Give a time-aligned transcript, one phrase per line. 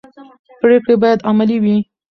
[0.61, 1.77] پرېکړې باید عملي وي